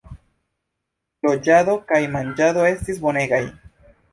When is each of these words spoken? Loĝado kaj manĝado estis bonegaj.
Loĝado 1.27 1.77
kaj 1.91 2.01
manĝado 2.17 2.67
estis 2.73 3.03
bonegaj. 3.07 3.43